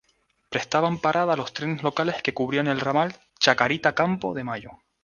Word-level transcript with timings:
Prestaban 0.49 0.97
parada 0.97 1.35
los 1.37 1.53
trenes 1.53 1.83
locales 1.83 2.23
que 2.23 2.33
cubrían 2.33 2.65
el 2.65 2.79
ramal 2.79 3.15
Chacarita-Campo 3.39 4.33
de 4.33 4.43
Mayo. 4.43 4.71